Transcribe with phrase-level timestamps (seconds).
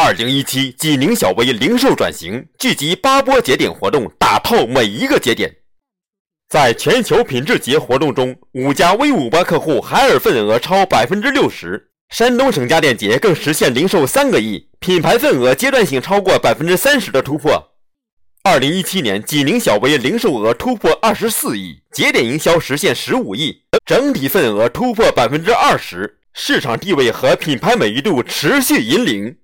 [0.00, 5.52] 二零一七济宁小微零售转型，聚集八波节点活动，打透每一个节点。
[6.48, 17.60] 在全球品质节活动中，五家 V 五八客户海尔份额超百分之六十，山东省家电节更实现零售三个亿，品牌份额阶段性超过百分之三十的突破。
[18.44, 29.36] 二零一七年，济宁小微零售额突破二十四亿，节点营销实现十五亿，整体份额突破百分之二十，市场地位和品牌美誉度持续引领。